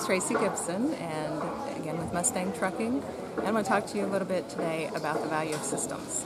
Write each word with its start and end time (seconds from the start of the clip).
is 0.00 0.06
Tracy 0.06 0.34
Gibson, 0.34 0.94
and 0.94 1.42
again 1.78 1.98
with 1.98 2.12
Mustang 2.12 2.52
Trucking. 2.52 3.02
And 3.36 3.46
I'm 3.46 3.52
going 3.52 3.64
to 3.64 3.68
talk 3.68 3.86
to 3.88 3.98
you 3.98 4.04
a 4.04 4.06
little 4.06 4.26
bit 4.26 4.48
today 4.48 4.90
about 4.94 5.22
the 5.22 5.28
value 5.28 5.54
of 5.54 5.62
systems. 5.62 6.24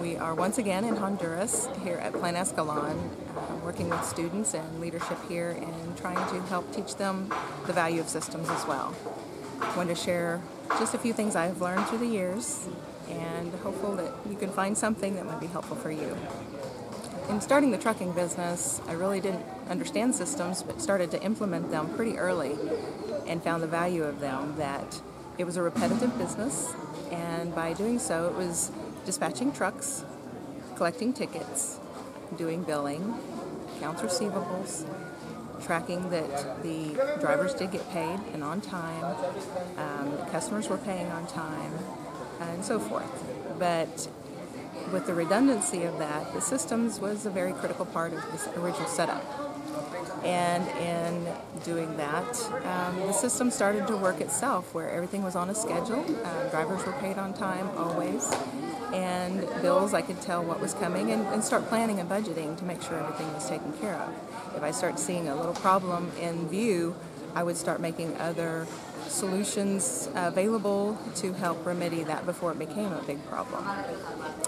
We 0.00 0.16
are 0.16 0.34
once 0.34 0.58
again 0.58 0.84
in 0.84 0.96
Honduras 0.96 1.68
here 1.82 1.96
at 1.96 2.12
Plan 2.12 2.34
Escalon, 2.34 2.98
uh, 3.36 3.56
working 3.64 3.88
with 3.88 4.04
students 4.04 4.54
and 4.54 4.80
leadership 4.80 5.18
here 5.28 5.50
and 5.50 5.96
trying 5.96 6.16
to 6.16 6.40
help 6.48 6.72
teach 6.74 6.96
them 6.96 7.32
the 7.66 7.72
value 7.72 8.00
of 8.00 8.08
systems 8.08 8.48
as 8.50 8.66
well. 8.66 8.94
I 9.60 9.76
want 9.76 9.88
to 9.88 9.94
share 9.94 10.40
just 10.78 10.94
a 10.94 10.98
few 10.98 11.12
things 11.12 11.36
I've 11.36 11.60
learned 11.60 11.86
through 11.86 11.98
the 11.98 12.06
years 12.06 12.68
and 13.08 13.52
hopeful 13.62 13.96
that 13.96 14.12
you 14.28 14.36
can 14.36 14.50
find 14.50 14.76
something 14.76 15.14
that 15.16 15.24
might 15.24 15.40
be 15.40 15.46
helpful 15.46 15.76
for 15.76 15.90
you 15.90 16.16
in 17.28 17.40
starting 17.40 17.70
the 17.70 17.78
trucking 17.78 18.12
business, 18.12 18.80
I 18.88 18.92
really 18.92 19.20
didn't 19.20 19.44
understand 19.68 20.14
systems, 20.14 20.62
but 20.62 20.80
started 20.80 21.10
to 21.12 21.22
implement 21.22 21.70
them 21.70 21.92
pretty 21.94 22.18
early 22.18 22.56
and 23.26 23.42
found 23.42 23.62
the 23.62 23.66
value 23.66 24.04
of 24.04 24.20
them 24.20 24.56
that 24.56 25.00
it 25.38 25.44
was 25.44 25.56
a 25.56 25.62
repetitive 25.62 26.16
business, 26.18 26.74
and 27.10 27.54
by 27.54 27.72
doing 27.72 27.98
so, 27.98 28.28
it 28.28 28.34
was 28.34 28.70
dispatching 29.06 29.52
trucks, 29.52 30.04
collecting 30.76 31.12
tickets, 31.12 31.78
doing 32.36 32.62
billing, 32.62 33.14
accounts 33.76 34.02
receivables, 34.02 34.84
tracking 35.64 36.10
that 36.10 36.62
the 36.62 36.92
drivers 37.20 37.54
did 37.54 37.70
get 37.70 37.88
paid 37.90 38.18
and 38.32 38.42
on 38.42 38.60
time, 38.60 39.16
um, 39.78 40.18
customers 40.30 40.68
were 40.68 40.78
paying 40.78 41.06
on 41.12 41.26
time, 41.26 41.72
and 42.40 42.64
so 42.64 42.78
forth. 42.78 43.24
But 43.58 44.08
with 44.92 45.06
the 45.06 45.14
redundancy 45.14 45.84
of 45.84 45.98
that, 45.98 46.32
the 46.34 46.40
systems 46.40 47.00
was 47.00 47.26
a 47.26 47.30
very 47.30 47.52
critical 47.52 47.86
part 47.86 48.12
of 48.12 48.22
this 48.30 48.46
original 48.58 48.88
setup. 48.88 49.24
And 50.24 50.68
in 50.78 51.34
doing 51.64 51.96
that, 51.96 52.40
um, 52.64 52.96
the 53.00 53.12
system 53.12 53.50
started 53.50 53.86
to 53.88 53.96
work 53.96 54.20
itself 54.20 54.72
where 54.74 54.90
everything 54.90 55.22
was 55.22 55.34
on 55.34 55.50
a 55.50 55.54
schedule. 55.54 56.04
Uh, 56.24 56.48
drivers 56.50 56.84
were 56.86 56.92
paid 56.94 57.18
on 57.18 57.34
time 57.34 57.68
always. 57.76 58.30
And 58.92 59.40
bills, 59.62 59.94
I 59.94 60.02
could 60.02 60.20
tell 60.20 60.44
what 60.44 60.60
was 60.60 60.74
coming 60.74 61.10
and, 61.10 61.26
and 61.28 61.42
start 61.42 61.66
planning 61.68 61.98
and 61.98 62.08
budgeting 62.08 62.56
to 62.58 62.64
make 62.64 62.82
sure 62.82 62.98
everything 62.98 63.32
was 63.32 63.48
taken 63.48 63.72
care 63.74 63.94
of. 63.94 64.14
If 64.54 64.62
I 64.62 64.70
start 64.70 64.98
seeing 64.98 65.28
a 65.28 65.34
little 65.34 65.54
problem 65.54 66.12
in 66.20 66.48
view, 66.48 66.94
I 67.34 67.42
would 67.42 67.56
start 67.56 67.80
making 67.80 68.16
other 68.18 68.66
solutions 69.08 70.08
available 70.14 70.98
to 71.16 71.32
help 71.32 71.64
remedy 71.64 72.04
that 72.04 72.26
before 72.26 72.52
it 72.52 72.58
became 72.58 72.92
a 72.92 73.02
big 73.02 73.24
problem. 73.28 73.64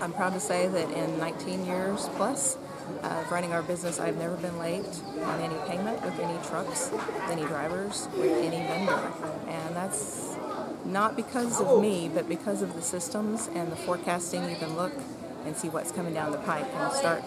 I'm 0.00 0.12
proud 0.12 0.32
to 0.34 0.40
say 0.40 0.68
that 0.68 0.90
in 0.90 1.18
19 1.18 1.66
years 1.66 2.08
plus 2.16 2.56
of 3.02 3.30
running 3.30 3.52
our 3.52 3.62
business, 3.62 3.98
I've 3.98 4.16
never 4.16 4.36
been 4.36 4.58
late 4.58 4.86
on 5.22 5.40
any 5.40 5.56
payment 5.68 6.02
with 6.02 6.18
any 6.18 6.38
trucks, 6.46 6.90
with 6.92 7.30
any 7.30 7.44
drivers, 7.44 8.08
with 8.16 8.32
any 8.32 8.64
vendor. 8.66 9.12
And 9.48 9.76
that's 9.76 10.36
not 10.84 11.16
because 11.16 11.60
of 11.60 11.80
me, 11.80 12.08
but 12.12 12.28
because 12.28 12.62
of 12.62 12.74
the 12.74 12.82
systems 12.82 13.48
and 13.54 13.70
the 13.72 13.76
forecasting. 13.76 14.48
You 14.48 14.56
can 14.56 14.76
look 14.76 14.92
and 15.44 15.56
see 15.56 15.68
what's 15.68 15.92
coming 15.92 16.14
down 16.14 16.32
the 16.32 16.38
pipe 16.38 16.66
and 16.74 16.92
start 16.92 17.22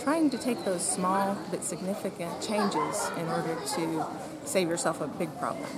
trying 0.00 0.30
to 0.30 0.38
take 0.38 0.64
those 0.64 0.82
small 0.82 1.36
but 1.50 1.62
significant 1.62 2.40
changes 2.40 3.10
in 3.18 3.28
order 3.28 3.56
to 3.74 4.06
save 4.44 4.68
yourself 4.68 5.00
a 5.00 5.06
big 5.06 5.36
problem. 5.38 5.68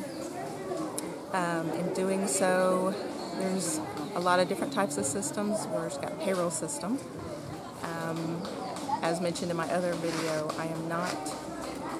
Um, 1.32 1.70
in 1.70 1.94
doing 1.94 2.26
so, 2.26 2.94
there's 3.38 3.80
a 4.14 4.20
lot 4.20 4.38
of 4.38 4.48
different 4.48 4.72
types 4.72 4.98
of 4.98 5.06
systems. 5.06 5.66
We've 5.66 6.00
got 6.00 6.20
payroll 6.20 6.50
system. 6.50 6.98
Um, 7.82 8.42
as 9.02 9.20
mentioned 9.20 9.50
in 9.50 9.56
my 9.56 9.70
other 9.72 9.94
video, 9.94 10.50
I 10.58 10.66
am 10.66 10.88
not 10.88 11.16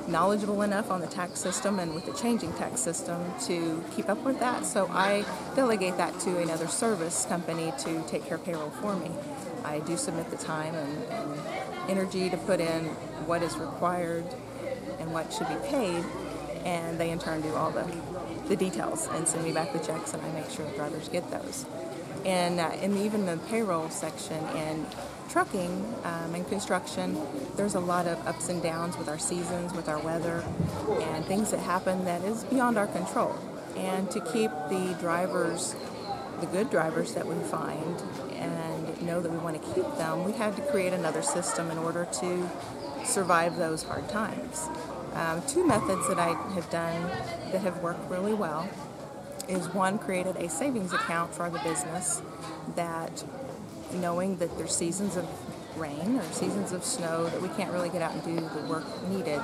knowledgeable 0.09 0.62
enough 0.62 0.91
on 0.91 1.00
the 1.00 1.06
tax 1.06 1.41
system 1.41 1.78
and 1.78 1.94
with 1.94 2.04
the 2.06 2.12
changing 2.12 2.53
tax 2.54 2.81
system 2.81 3.22
to 3.47 3.82
keep 3.94 4.09
up 4.09 4.22
with 4.25 4.38
that. 4.41 4.66
So 4.66 4.87
I 4.88 5.25
delegate 5.54 5.97
that 5.97 6.19
to 6.20 6.38
another 6.38 6.66
service 6.66 7.25
company 7.26 7.72
to 7.81 8.03
take 8.09 8.26
care 8.26 8.37
of 8.37 8.44
payroll 8.44 8.70
for 8.70 8.97
me. 8.97 9.10
I 9.64 9.78
do 9.81 9.97
submit 9.97 10.31
the 10.31 10.37
time 10.37 10.75
and, 10.75 11.04
and 11.04 11.41
energy 11.88 12.28
to 12.31 12.37
put 12.37 12.60
in 12.60 12.84
what 13.26 13.43
is 13.43 13.56
required 13.56 14.25
and 14.99 15.12
what 15.12 15.32
should 15.32 15.49
be 15.49 15.56
paid, 15.69 16.04
and 16.65 16.99
they 16.99 17.11
in 17.11 17.19
turn 17.19 17.41
do 17.41 17.55
all 17.55 17.71
the, 17.71 17.84
the 18.49 18.56
details 18.56 19.09
and 19.12 19.27
send 19.27 19.45
me 19.45 19.53
back 19.53 19.73
the 19.73 19.78
checks, 19.78 20.15
and 20.15 20.23
I 20.23 20.33
make 20.33 20.50
sure 20.50 20.65
the 20.65 20.77
drivers 20.77 21.09
get 21.09 21.31
those. 21.31 21.67
And 22.25 22.61
uh, 22.61 22.71
in 22.81 22.97
even 22.99 23.27
the 23.27 23.39
payroll 23.49 23.91
section 23.91 24.45
in 24.56 24.87
trucking 25.28 25.95
um, 26.05 26.34
and 26.34 26.47
construction, 26.49 27.21
there's 27.56 27.75
a 27.75 27.81
lot 27.81 28.06
of 28.06 28.25
ups 28.27 28.49
and 28.49 28.62
downs 28.62 28.97
with 28.97 29.09
our 29.09 29.19
seasons, 29.19 29.73
with 29.73 29.89
our 29.89 29.99
weather, 29.99 30.45
and 31.00 31.25
things 31.25 31.50
that 31.50 31.61
happen 31.61 32.05
that 32.05 32.23
is 32.23 32.45
beyond 32.45 32.79
our 32.79 32.87
control. 32.87 33.34
And 33.77 34.11
to 34.11 34.21
keep 34.21 34.50
the 34.69 34.97
drivers, 35.00 35.75
the 36.41 36.47
good 36.47 36.71
drivers 36.71 37.15
that 37.15 37.27
we 37.27 37.34
find, 37.44 38.03
and 38.34 39.03
know 39.03 39.21
that 39.21 39.33
we 39.33 39.39
want 39.39 39.61
to 39.61 39.75
keep 39.75 39.87
them, 39.97 40.25
we 40.25 40.33
had 40.33 40.55
to 40.56 40.62
create 40.62 40.93
another 40.93 41.23
system 41.23 41.71
in 41.71 41.79
order 41.79 42.06
to 42.21 42.50
survive 43.05 43.56
those 43.56 43.83
hard 43.83 44.09
times. 44.09 44.69
Um, 45.15 45.43
two 45.47 45.67
methods 45.67 46.09
that 46.09 46.19
I 46.19 46.33
have 46.55 46.71
done 46.71 47.03
that 47.53 47.61
have 47.61 47.83
worked 47.83 48.11
really 48.11 48.34
well 48.34 48.69
is 49.49 49.69
one 49.69 49.99
created 49.99 50.37
a 50.37 50.49
savings 50.49 50.93
account 50.93 51.34
for 51.34 51.50
the 51.50 51.59
business 51.61 52.23
that 52.77 53.25
knowing 53.95 54.37
that 54.39 54.56
there's 54.56 54.75
seasons 54.75 55.17
of 55.17 55.28
rain 55.77 56.17
or 56.19 56.25
seasons 56.33 56.73
of 56.73 56.84
snow 56.84 57.25
that 57.25 57.43
we 57.43 57.49
can't 57.50 57.73
really 57.73 57.89
get 57.89 58.03
out 58.03 58.12
and 58.12 58.23
do 58.25 58.37
the 58.37 58.67
work 58.69 58.84
needed, 59.09 59.41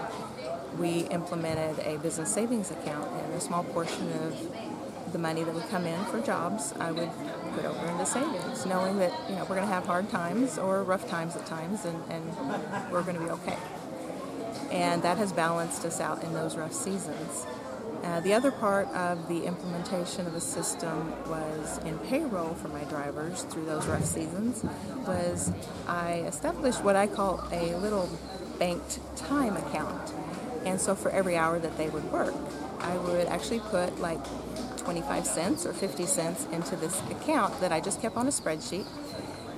we 0.78 1.00
implemented 1.08 1.78
a 1.84 1.98
business 1.98 2.32
savings 2.32 2.70
account 2.70 3.10
and 3.10 3.34
a 3.34 3.40
small 3.40 3.64
portion 3.64 4.10
of 4.24 5.12
the 5.12 5.18
money 5.18 5.42
that 5.42 5.54
would 5.54 5.68
come 5.68 5.86
in 5.86 6.04
for 6.06 6.20
jobs 6.20 6.74
I 6.78 6.92
would 6.92 7.10
put 7.54 7.64
over 7.64 7.86
into 7.86 8.04
savings, 8.06 8.66
knowing 8.66 8.98
that 8.98 9.12
you 9.28 9.36
know 9.36 9.42
we're 9.42 9.56
going 9.56 9.66
to 9.66 9.72
have 9.72 9.86
hard 9.86 10.10
times 10.10 10.58
or 10.58 10.82
rough 10.82 11.08
times 11.08 11.34
at 11.34 11.46
times, 11.46 11.84
and, 11.84 11.98
and 12.10 12.92
we're 12.92 13.02
going 13.02 13.16
to 13.16 13.22
be 13.22 13.30
okay. 13.30 13.56
And 14.70 15.02
that 15.02 15.18
has 15.18 15.32
balanced 15.32 15.84
us 15.84 16.00
out 16.00 16.22
in 16.22 16.32
those 16.32 16.56
rough 16.56 16.72
seasons. 16.72 17.46
Uh, 18.04 18.20
the 18.20 18.32
other 18.32 18.50
part 18.50 18.88
of 18.88 19.28
the 19.28 19.44
implementation 19.44 20.26
of 20.26 20.32
the 20.32 20.40
system 20.40 21.10
was 21.28 21.78
in 21.84 21.98
payroll 21.98 22.54
for 22.54 22.68
my 22.68 22.84
drivers 22.84 23.42
through 23.44 23.66
those 23.66 23.86
rough 23.86 24.04
seasons 24.04 24.64
was 25.06 25.52
I 25.86 26.24
established 26.26 26.82
what 26.84 26.96
I 26.96 27.06
call 27.06 27.46
a 27.50 27.74
little 27.76 28.08
banked 28.58 29.00
time 29.16 29.56
account. 29.56 30.12
And 30.64 30.80
so 30.80 30.94
for 30.94 31.10
every 31.10 31.36
hour 31.36 31.58
that 31.58 31.76
they 31.76 31.88
would 31.88 32.04
work, 32.12 32.34
I 32.80 32.96
would 32.98 33.26
actually 33.26 33.60
put 33.60 33.98
like 34.00 34.20
25 34.78 35.26
cents 35.26 35.66
or 35.66 35.72
50 35.72 36.06
cents 36.06 36.46
into 36.52 36.76
this 36.76 37.00
account 37.10 37.60
that 37.60 37.72
I 37.72 37.80
just 37.80 38.00
kept 38.00 38.16
on 38.16 38.26
a 38.26 38.30
spreadsheet. 38.30 38.86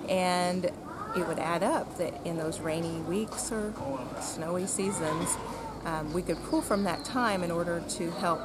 And 0.09 0.71
it 1.17 1.27
would 1.27 1.39
add 1.39 1.63
up 1.63 1.99
that 1.99 2.15
in 2.25 2.37
those 2.37 2.61
rainy 2.61 3.01
weeks 3.03 3.51
or 3.51 3.73
snowy 4.21 4.67
seasons, 4.67 5.37
um, 5.85 6.13
we 6.13 6.23
could 6.23 6.43
pull 6.45 6.61
from 6.61 6.85
that 6.85 7.05
time 7.05 7.43
in 7.43 7.51
order 7.51 7.83
to 7.89 8.11
help 8.13 8.41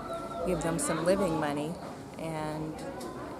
give 0.47 0.61
them 0.61 0.79
some 0.79 1.05
living 1.05 1.39
money 1.39 1.73
and 2.19 2.73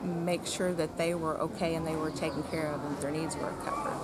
make 0.03 0.46
sure 0.46 0.74
that 0.74 0.97
they 0.97 1.16
were 1.16 1.40
okay 1.40 1.75
and 1.75 1.88
they 1.88 1.96
were 1.96 2.12
taken 2.12 2.44
care 2.44 2.68
of 2.68 2.84
and 2.84 2.97
their 3.00 3.12
needs 3.12 3.36
were 3.38 3.52
covered. 3.63 3.97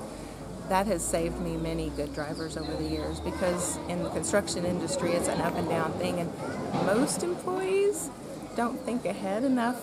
That 0.69 0.87
has 0.87 1.03
saved 1.05 1.39
me 1.41 1.57
many 1.57 1.89
good 1.89 2.13
drivers 2.15 2.57
over 2.57 2.73
the 2.73 2.87
years 2.87 3.19
because 3.19 3.77
in 3.89 4.03
the 4.03 4.09
construction 4.09 4.65
industry 4.65 5.11
it's 5.11 5.27
an 5.27 5.41
up 5.41 5.55
and 5.55 5.67
down 5.67 5.91
thing 5.93 6.19
and 6.19 6.31
most 6.85 7.23
employees 7.23 8.09
don't 8.55 8.79
think 8.81 9.05
ahead 9.05 9.43
enough 9.43 9.79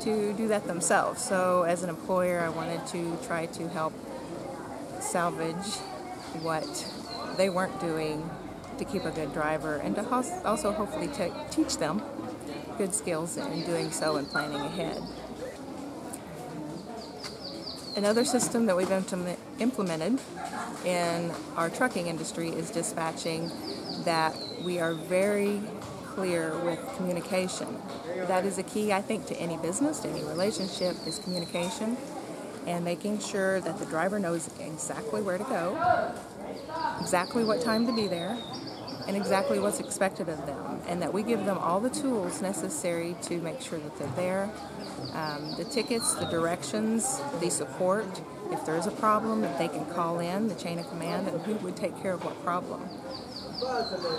to 0.00 0.32
do 0.34 0.48
that 0.48 0.66
themselves. 0.66 1.22
So 1.22 1.62
as 1.62 1.82
an 1.82 1.90
employer 1.90 2.40
I 2.40 2.48
wanted 2.48 2.86
to 2.88 3.18
try 3.26 3.46
to 3.46 3.68
help 3.68 3.92
salvage 5.14 5.70
what 6.42 6.66
they 7.36 7.48
weren't 7.48 7.78
doing 7.80 8.28
to 8.78 8.84
keep 8.84 9.04
a 9.04 9.12
good 9.12 9.32
driver 9.32 9.76
and 9.76 9.94
to 9.94 10.02
also 10.44 10.72
hopefully 10.72 11.08
teach 11.52 11.76
them 11.76 12.02
good 12.78 12.92
skills 12.92 13.36
in 13.36 13.64
doing 13.64 13.92
so 13.92 14.16
and 14.16 14.26
planning 14.26 14.60
ahead. 14.60 15.00
Another 17.96 18.24
system 18.24 18.66
that 18.66 18.76
we've 18.76 18.90
implemented 19.60 20.18
in 20.84 21.30
our 21.56 21.70
trucking 21.70 22.08
industry 22.08 22.48
is 22.48 22.72
dispatching 22.72 23.52
that 24.04 24.34
we 24.64 24.80
are 24.80 24.94
very 24.94 25.62
clear 26.06 26.58
with 26.64 26.80
communication. 26.96 27.68
That 28.26 28.44
is 28.44 28.58
a 28.58 28.64
key, 28.64 28.92
I 28.92 29.00
think, 29.00 29.26
to 29.26 29.36
any 29.36 29.58
business, 29.58 30.00
to 30.00 30.08
any 30.08 30.24
relationship, 30.24 30.96
is 31.06 31.20
communication 31.20 31.96
and 32.66 32.84
making 32.84 33.18
sure 33.18 33.60
that 33.60 33.78
the 33.78 33.86
driver 33.86 34.18
knows 34.18 34.48
exactly 34.58 35.22
where 35.22 35.38
to 35.38 35.44
go, 35.44 36.14
exactly 37.00 37.44
what 37.44 37.60
time 37.60 37.86
to 37.86 37.92
be 37.92 38.06
there, 38.06 38.38
and 39.06 39.16
exactly 39.16 39.58
what's 39.58 39.80
expected 39.80 40.28
of 40.28 40.46
them, 40.46 40.80
and 40.86 41.02
that 41.02 41.12
we 41.12 41.22
give 41.22 41.44
them 41.44 41.58
all 41.58 41.80
the 41.80 41.90
tools 41.90 42.40
necessary 42.40 43.14
to 43.22 43.38
make 43.40 43.60
sure 43.60 43.78
that 43.78 43.96
they're 43.98 44.08
there. 44.16 44.50
Um, 45.12 45.54
the 45.56 45.64
tickets, 45.64 46.14
the 46.14 46.26
directions, 46.26 47.20
the 47.40 47.50
support. 47.50 48.06
If 48.50 48.64
there 48.66 48.76
is 48.76 48.86
a 48.86 48.92
problem, 48.92 49.42
that 49.42 49.58
they 49.58 49.68
can 49.68 49.84
call 49.86 50.20
in 50.20 50.48
the 50.48 50.54
chain 50.54 50.78
of 50.78 50.88
command 50.88 51.28
and 51.28 51.40
who 51.42 51.54
would 51.56 51.76
take 51.76 52.00
care 52.00 52.12
of 52.12 52.24
what 52.24 52.42
problem. 52.44 52.88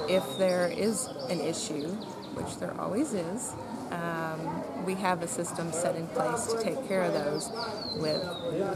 If 0.09 0.37
there 0.37 0.67
is 0.67 1.07
an 1.29 1.41
issue, 1.41 1.87
which 2.35 2.57
there 2.57 2.73
always 2.79 3.13
is, 3.13 3.53
um, 3.91 4.85
we 4.85 4.95
have 4.95 5.21
a 5.21 5.27
system 5.27 5.71
set 5.71 5.95
in 5.95 6.07
place 6.07 6.47
to 6.47 6.61
take 6.61 6.87
care 6.87 7.03
of 7.03 7.13
those 7.13 7.51
with 7.97 8.23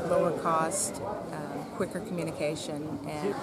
lower 0.09 0.31
cost, 0.39 1.01
um, 1.31 1.65
quicker 1.75 1.99
communication, 1.99 2.99
and 3.07 3.35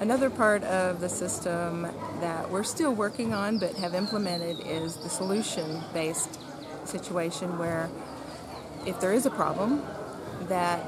another 0.00 0.30
part 0.30 0.62
of 0.64 1.00
the 1.00 1.08
system 1.08 1.82
that 2.20 2.50
we're 2.50 2.64
still 2.64 2.92
working 2.92 3.34
on 3.34 3.58
but 3.58 3.76
have 3.76 3.94
implemented 3.94 4.58
is 4.66 4.96
the 4.96 5.08
solution 5.08 5.82
based 5.92 6.38
situation 6.84 7.58
where 7.58 7.88
if 8.86 9.00
there 9.00 9.12
is 9.12 9.26
a 9.26 9.30
problem, 9.30 9.82
that 10.48 10.80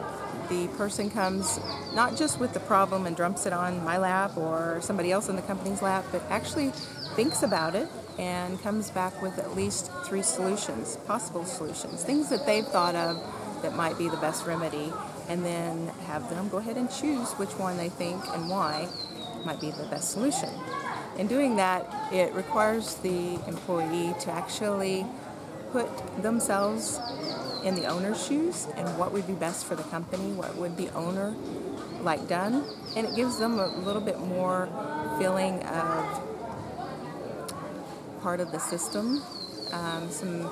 the 0.53 0.69
person 0.77 1.09
comes 1.09 1.59
not 1.95 2.17
just 2.17 2.39
with 2.39 2.53
the 2.53 2.61
problem 2.61 3.07
and 3.07 3.17
dumps 3.17 3.47
it 3.47 3.53
on 3.53 3.83
my 3.85 3.97
lap 3.97 4.37
or 4.37 4.79
somebody 4.83 5.11
else 5.11 5.29
in 5.29 5.37
the 5.37 5.43
company's 5.43 5.81
lap, 5.81 6.05
but 6.13 6.23
actually 6.29 6.71
thinks 7.17 7.43
about 7.43 7.75
it 7.75 7.89
and 8.19 8.61
comes 8.63 8.91
back 8.91 9.23
with 9.23 9.39
at 9.39 9.57
least 9.57 9.91
three 10.05 10.23
solutions, 10.23 10.97
possible 11.07 11.45
solutions, 11.45 12.05
things 12.05 12.29
that 12.29 12.45
they've 12.45 12.67
thought 12.67 12.95
of 12.95 13.17
that 13.63 13.75
might 13.75 13.97
be 13.97 14.09
the 14.09 14.17
best 14.19 14.45
remedy, 14.47 14.93
and 15.29 15.45
then 15.45 15.87
have 16.07 16.29
them 16.29 16.49
go 16.49 16.59
ahead 16.59 16.77
and 16.77 16.91
choose 16.91 17.33
which 17.33 17.51
one 17.51 17.77
they 17.79 17.89
think 17.89 18.23
and 18.35 18.51
why 18.51 18.89
might 19.47 19.61
be 19.61 19.71
the 19.71 19.85
best 19.85 20.11
solution. 20.11 20.51
In 21.17 21.29
doing 21.29 21.57
that, 21.57 21.87
it 22.13 22.33
requires 22.35 22.97
the 22.97 23.35
employee 23.47 24.15
to 24.21 24.31
actually 24.31 25.07
put 25.71 25.89
themselves 26.23 26.99
in 27.65 27.75
the 27.75 27.87
owner's 27.87 28.27
shoes 28.27 28.67
and 28.77 28.89
what 28.99 29.13
would 29.13 29.27
be 29.27 29.35
best 29.35 29.65
for 29.67 29.77
the 29.77 29.83
company, 29.85 30.33
what 30.33 30.57
would 30.57 30.77
the 30.77 30.89
owner 30.91 31.35
like 32.03 32.29
done, 32.29 32.65
and 32.97 33.07
it 33.07 33.15
gives 33.15 33.39
them 33.39 33.59
a 33.59 33.67
little 33.79 34.03
bit 34.03 34.19
more 34.19 34.69
feeling 35.19 35.63
of 35.65 36.23
part 38.21 38.41
of 38.41 38.53
the 38.53 38.59
system. 38.59 39.23
Um, 39.73 40.11
some 40.11 40.51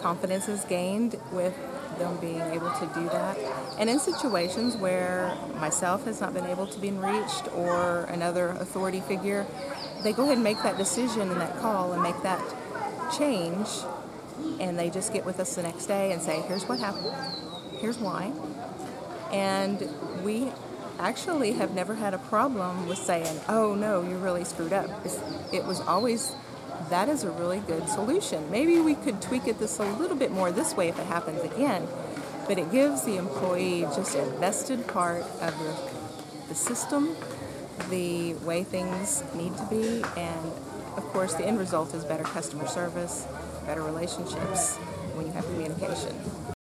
confidence 0.00 0.48
is 0.48 0.64
gained 0.64 1.16
with 1.32 1.54
them 1.98 2.16
being 2.18 2.40
able 2.40 2.70
to 2.70 2.86
do 2.94 3.04
that. 3.08 3.36
And 3.78 3.88
in 3.88 3.98
situations 3.98 4.76
where 4.76 5.34
myself 5.58 6.04
has 6.04 6.20
not 6.20 6.34
been 6.34 6.46
able 6.46 6.66
to 6.66 6.78
be 6.78 6.90
reached 6.90 7.52
or 7.54 8.04
another 8.04 8.48
authority 8.48 9.00
figure, 9.00 9.46
they 10.02 10.12
go 10.12 10.24
ahead 10.24 10.34
and 10.34 10.44
make 10.44 10.62
that 10.62 10.76
decision 10.76 11.30
and 11.30 11.40
that 11.40 11.56
call 11.58 11.92
and 11.92 12.02
make 12.02 12.20
that 12.22 12.42
change 13.16 13.68
and 14.60 14.78
they 14.78 14.90
just 14.90 15.12
get 15.12 15.24
with 15.24 15.40
us 15.40 15.54
the 15.54 15.62
next 15.62 15.86
day 15.86 16.12
and 16.12 16.22
say, 16.22 16.40
here's 16.42 16.64
what 16.64 16.78
happened, 16.78 17.14
here's 17.78 17.98
why. 17.98 18.32
And 19.32 19.88
we 20.22 20.50
actually 20.98 21.52
have 21.52 21.74
never 21.74 21.94
had 21.94 22.14
a 22.14 22.18
problem 22.18 22.86
with 22.86 22.98
saying, 22.98 23.40
oh 23.48 23.74
no, 23.74 24.02
you're 24.02 24.18
really 24.18 24.44
screwed 24.44 24.72
up. 24.72 24.88
It's, 25.04 25.20
it 25.52 25.64
was 25.64 25.80
always, 25.80 26.32
that 26.90 27.08
is 27.08 27.24
a 27.24 27.30
really 27.30 27.60
good 27.60 27.88
solution. 27.88 28.50
Maybe 28.50 28.78
we 28.78 28.94
could 28.94 29.20
tweak 29.20 29.46
it 29.46 29.58
this 29.58 29.78
a 29.78 29.84
little 29.84 30.16
bit 30.16 30.30
more 30.30 30.50
this 30.52 30.74
way 30.74 30.88
if 30.88 30.98
it 30.98 31.06
happens 31.06 31.42
again. 31.42 31.86
But 32.48 32.58
it 32.58 32.70
gives 32.70 33.02
the 33.02 33.16
employee 33.16 33.82
just 33.94 34.14
a 34.14 34.24
vested 34.38 34.86
part 34.86 35.22
of 35.40 35.58
the, 35.58 36.48
the 36.48 36.54
system, 36.54 37.16
the 37.90 38.34
way 38.34 38.62
things 38.62 39.24
need 39.34 39.56
to 39.56 39.66
be, 39.66 40.02
and 40.16 40.52
of 40.96 41.04
course, 41.12 41.34
the 41.34 41.46
end 41.46 41.58
result 41.58 41.94
is 41.94 42.04
better 42.04 42.24
customer 42.24 42.66
service, 42.66 43.26
better 43.66 43.82
relationships 43.82 44.76
when 45.14 45.26
you 45.26 45.32
have 45.32 45.44
communication. 45.44 46.55